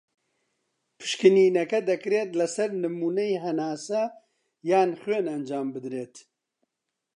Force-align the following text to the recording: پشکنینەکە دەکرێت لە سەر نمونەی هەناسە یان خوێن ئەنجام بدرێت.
پشکنینەکە 0.97 1.79
دەکرێت 1.89 2.29
لە 2.39 2.47
سەر 2.55 2.69
نمونەی 2.83 3.41
هەناسە 3.45 4.01
یان 4.71 4.89
خوێن 5.01 5.25
ئەنجام 5.31 5.67
بدرێت. 5.75 6.15